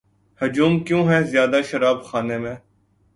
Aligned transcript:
ہجوم 0.41 0.73
کیوں 0.85 1.03
ہے 1.09 1.19
زیادہ 1.23 1.59
شراب 1.69 1.97
خانے 2.07 2.37
میں 2.37 2.55